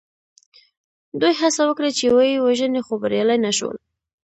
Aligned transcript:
دوی 1.19 1.33
هڅه 1.41 1.61
وکړه 1.67 1.89
چې 1.97 2.05
ویې 2.15 2.43
وژني 2.47 2.81
خو 2.85 2.93
بریالي 3.01 3.37
نه 3.45 3.51
شول. 3.57 3.77